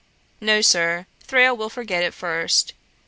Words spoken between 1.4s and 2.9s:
will forget it first.